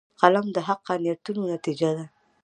[0.19, 2.05] قلم د حقه نیتونو نتیجه ده